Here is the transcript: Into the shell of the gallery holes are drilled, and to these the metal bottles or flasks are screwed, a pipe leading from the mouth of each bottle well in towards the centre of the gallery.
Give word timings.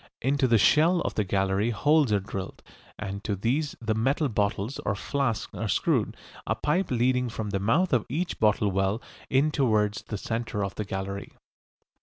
Into 0.19 0.47
the 0.47 0.57
shell 0.57 1.01
of 1.01 1.13
the 1.13 1.23
gallery 1.23 1.69
holes 1.69 2.11
are 2.11 2.19
drilled, 2.19 2.63
and 2.97 3.23
to 3.23 3.35
these 3.35 3.75
the 3.79 3.93
metal 3.93 4.29
bottles 4.29 4.79
or 4.79 4.95
flasks 4.95 5.53
are 5.53 5.67
screwed, 5.67 6.17
a 6.47 6.55
pipe 6.55 6.89
leading 6.89 7.29
from 7.29 7.51
the 7.51 7.59
mouth 7.59 7.93
of 7.93 8.07
each 8.09 8.39
bottle 8.39 8.71
well 8.71 8.99
in 9.29 9.51
towards 9.51 10.01
the 10.01 10.17
centre 10.17 10.63
of 10.65 10.73
the 10.73 10.85
gallery. 10.85 11.33